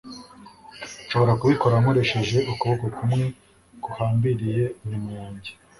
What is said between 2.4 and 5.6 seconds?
ukuboko kumwe guhambiriye inyuma yanjye.